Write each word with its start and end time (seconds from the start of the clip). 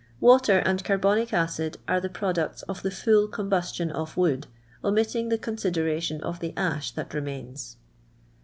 Watvr 0.19 0.63
and 0.65 0.83
carbonic 0.83 1.31
acid 1.31 1.77
are 1.87 2.01
the 2.01 2.09
products 2.09 2.63
ot 2.67 2.81
the 2.81 2.89
full 2.89 3.27
combustion 3.27 3.91
of 3.91 4.17
wo 4.17 4.25
id, 4.31 4.47
omitting 4.83 5.29
the 5.29 5.37
coo 5.37 5.51
sidemtion 5.51 6.19
of 6.21 6.39
the 6.39 6.55
a«h 6.57 6.95
tnat 6.95 7.13
remains. 7.13 7.77